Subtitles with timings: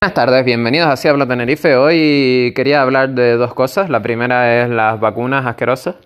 [0.00, 1.74] Buenas tardes, bienvenidos a Ciablo Tenerife.
[1.74, 3.90] Hoy quería hablar de dos cosas.
[3.90, 5.96] La primera es las vacunas asquerosas.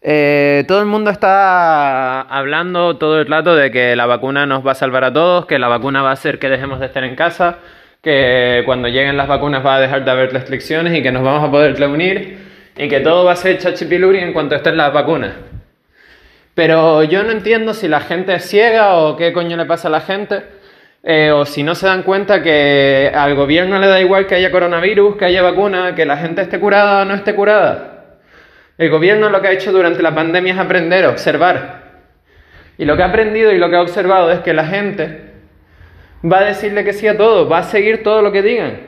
[0.00, 4.70] Eh, todo el mundo está hablando todo el rato de que la vacuna nos va
[4.70, 7.16] a salvar a todos, que la vacuna va a hacer que dejemos de estar en
[7.16, 7.58] casa,
[8.00, 11.48] que cuando lleguen las vacunas va a dejar de haber restricciones y que nos vamos
[11.48, 12.38] a poder reunir
[12.76, 15.32] y que todo va a ser chachipiluri en cuanto estén las vacunas.
[16.54, 19.90] Pero yo no entiendo si la gente es ciega o qué coño le pasa a
[19.90, 20.44] la gente.
[21.08, 24.50] Eh, o si no se dan cuenta que al gobierno le da igual que haya
[24.50, 28.16] coronavirus, que haya vacuna, que la gente esté curada o no esté curada.
[28.76, 32.00] El gobierno lo que ha hecho durante la pandemia es aprender, observar.
[32.76, 35.30] Y lo que ha aprendido y lo que ha observado es que la gente
[36.24, 38.80] va a decirle que sí a todo, va a seguir todo lo que digan.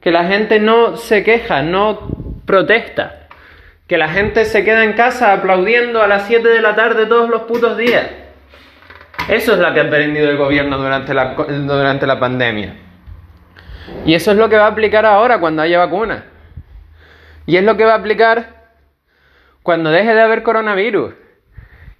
[0.00, 2.08] Que la gente no se queja, no
[2.46, 3.26] protesta.
[3.88, 7.28] Que la gente se queda en casa aplaudiendo a las 7 de la tarde todos
[7.28, 8.25] los putos días.
[9.28, 12.74] Eso es lo que ha aprendido el gobierno durante la, durante la pandemia.
[14.04, 16.24] Y eso es lo que va a aplicar ahora cuando haya vacuna.
[17.44, 18.68] Y es lo que va a aplicar
[19.62, 21.14] cuando deje de haber coronavirus.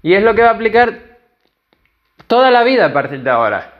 [0.03, 1.19] Y es lo que va a aplicar
[2.28, 3.72] toda la vida a partir de ahora.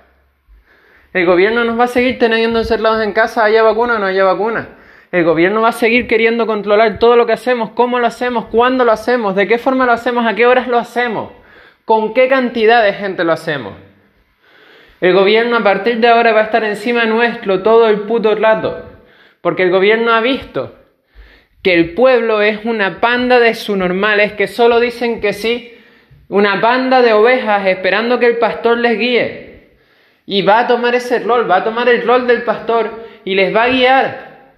[1.13, 4.25] El gobierno nos va a seguir teniendo encerrados en casa, haya vacuna o no haya
[4.25, 4.69] vacuna.
[5.13, 8.85] El gobierno va a seguir queriendo controlar todo lo que hacemos, cómo lo hacemos, cuándo
[8.85, 11.31] lo hacemos, de qué forma lo hacemos, a qué horas lo hacemos.
[11.87, 13.75] ¿Con qué cantidad de gente lo hacemos?
[15.01, 18.91] El gobierno a partir de ahora va a estar encima nuestro todo el puto rato.
[19.41, 20.75] Porque el gobierno ha visto
[21.63, 25.79] que el pueblo es una panda de subnormales que solo dicen que sí,
[26.29, 29.77] una panda de ovejas esperando que el pastor les guíe.
[30.27, 33.55] Y va a tomar ese rol, va a tomar el rol del pastor y les
[33.55, 34.55] va a guiar.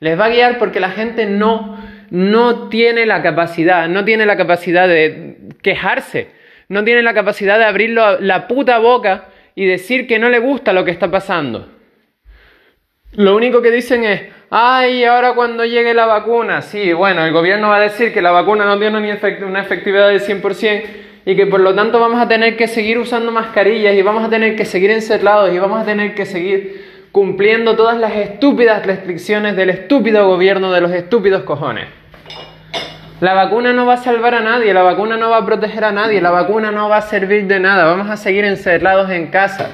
[0.00, 1.78] Les va a guiar porque la gente no,
[2.10, 7.64] no tiene la capacidad, no tiene la capacidad de quejarse no tiene la capacidad de
[7.64, 11.68] abrir la puta boca y decir que no le gusta lo que está pasando.
[13.12, 17.68] Lo único que dicen es, ay, ahora cuando llegue la vacuna, sí, bueno, el gobierno
[17.68, 20.82] va a decir que la vacuna no tiene una efectividad del 100%
[21.24, 24.30] y que por lo tanto vamos a tener que seguir usando mascarillas y vamos a
[24.30, 29.54] tener que seguir encerrados y vamos a tener que seguir cumpliendo todas las estúpidas restricciones
[29.54, 31.86] del estúpido gobierno de los estúpidos cojones.
[33.24, 35.92] La vacuna no va a salvar a nadie, la vacuna no va a proteger a
[35.92, 39.70] nadie, la vacuna no va a servir de nada, vamos a seguir encerrados en casa.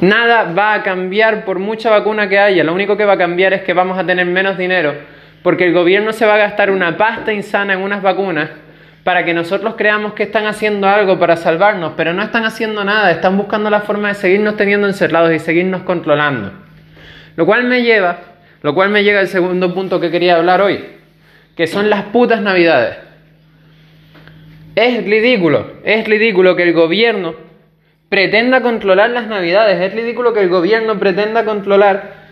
[0.00, 3.52] Nada va a cambiar por mucha vacuna que haya, lo único que va a cambiar
[3.52, 4.94] es que vamos a tener menos dinero,
[5.42, 8.48] porque el gobierno se va a gastar una pasta insana en unas vacunas
[9.02, 13.10] para que nosotros creamos que están haciendo algo para salvarnos, pero no están haciendo nada,
[13.10, 16.50] están buscando la forma de seguirnos teniendo encerrados y seguirnos controlando.
[17.36, 18.20] Lo cual me lleva,
[18.62, 20.93] lo cual me llega al segundo punto que quería hablar hoy
[21.56, 22.96] que son las putas navidades.
[24.74, 27.34] Es ridículo, es ridículo que el gobierno
[28.08, 32.24] pretenda controlar las navidades, es ridículo que el gobierno pretenda controlar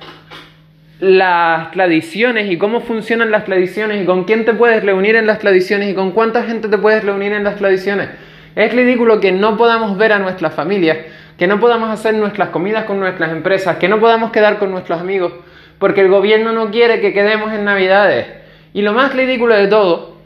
[1.00, 5.40] las tradiciones y cómo funcionan las tradiciones y con quién te puedes reunir en las
[5.40, 8.08] tradiciones y con cuánta gente te puedes reunir en las tradiciones.
[8.54, 10.98] Es ridículo que no podamos ver a nuestras familias,
[11.38, 15.00] que no podamos hacer nuestras comidas con nuestras empresas, que no podamos quedar con nuestros
[15.00, 15.32] amigos,
[15.78, 18.41] porque el gobierno no quiere que quedemos en navidades.
[18.72, 20.16] Y lo más ridículo de todo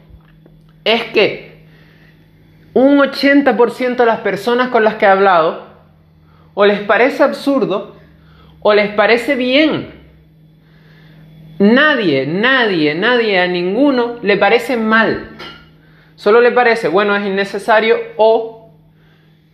[0.83, 1.65] es que
[2.73, 5.65] un 80% de las personas con las que he hablado
[6.53, 7.95] o les parece absurdo
[8.61, 9.97] o les parece bien.
[11.59, 15.29] Nadie, nadie, nadie, a ninguno le parece mal.
[16.15, 18.71] Solo le parece, bueno, es innecesario o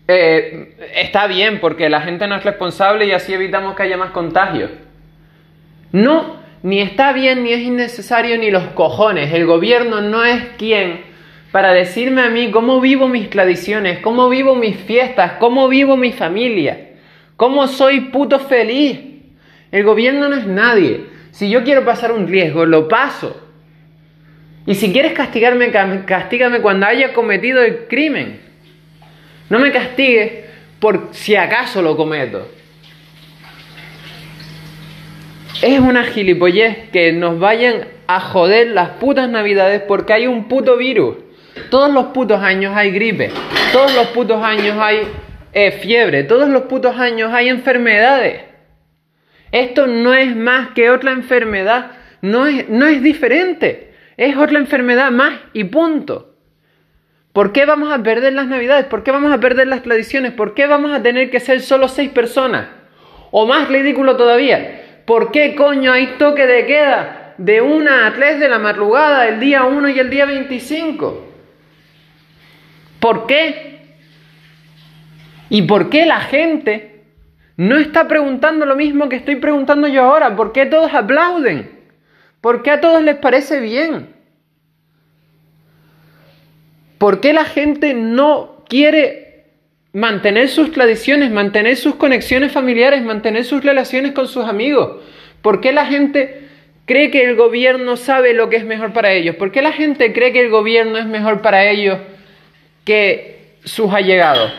[0.07, 4.11] eh, está bien porque la gente no es responsable y así evitamos que haya más
[4.11, 4.69] contagios.
[5.93, 9.33] No, ni está bien, ni es innecesario, ni los cojones.
[9.33, 11.01] El gobierno no es quien
[11.51, 16.13] para decirme a mí cómo vivo mis tradiciones, cómo vivo mis fiestas, cómo vivo mi
[16.13, 16.93] familia,
[17.35, 18.97] cómo soy puto feliz.
[19.71, 21.05] El gobierno no es nadie.
[21.31, 23.39] Si yo quiero pasar un riesgo, lo paso.
[24.65, 25.69] Y si quieres castigarme,
[26.05, 28.39] castígame cuando haya cometido el crimen.
[29.49, 30.45] No me castigues
[30.79, 32.47] por si acaso lo cometo.
[35.63, 40.75] Es una gilipollez que nos vayan a joder las putas navidades porque hay un puto
[40.75, 41.15] virus.
[41.69, 43.31] Todos los putos años hay gripe.
[43.71, 45.07] Todos los putos años hay
[45.53, 46.25] eh, fiebre.
[46.25, 48.41] Todos los putos años hay enfermedades.
[49.53, 51.91] Esto no es más que otra enfermedad.
[52.21, 53.93] No es, no es diferente.
[54.17, 56.35] Es otra enfermedad más y punto.
[57.31, 58.87] ¿Por qué vamos a perder las navidades?
[58.87, 60.33] ¿Por qué vamos a perder las tradiciones?
[60.33, 62.67] ¿Por qué vamos a tener que ser solo seis personas?
[63.31, 68.39] O más ridículo todavía, ¿Por qué coño hay toque de queda de 1 a 3
[68.39, 71.27] de la madrugada el día 1 y el día 25?
[72.99, 73.95] ¿Por qué?
[75.49, 76.93] ¿Y por qué la gente
[77.55, 80.35] no está preguntando lo mismo que estoy preguntando yo ahora.
[80.35, 81.69] ¿Por qué todos aplauden?
[82.41, 84.13] ¿Por qué a todos les parece bien?
[86.97, 89.22] ¿Por qué la gente no quiere
[89.93, 95.01] mantener sus tradiciones, mantener sus conexiones familiares, mantener sus relaciones con sus amigos?
[95.41, 96.49] ¿Por qué la gente
[96.85, 99.35] cree que el gobierno sabe lo que es mejor para ellos?
[99.35, 101.99] ¿Por qué la gente cree que el gobierno es mejor para ellos
[102.83, 104.51] que sus allegados?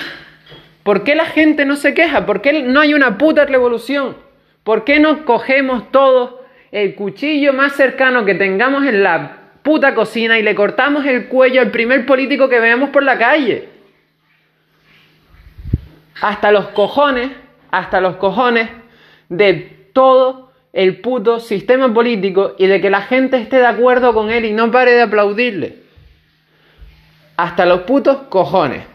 [0.84, 2.26] ¿Por qué la gente no se queja?
[2.26, 4.16] ¿Por qué no hay una puta revolución?
[4.62, 6.34] ¿Por qué no cogemos todos
[6.70, 11.60] el cuchillo más cercano que tengamos en la puta cocina y le cortamos el cuello
[11.60, 13.73] al primer político que veamos por la calle?
[16.24, 17.32] Hasta los cojones,
[17.70, 18.70] hasta los cojones
[19.28, 24.30] de todo el puto sistema político y de que la gente esté de acuerdo con
[24.30, 25.80] él y no pare de aplaudirle.
[27.36, 28.93] Hasta los putos cojones.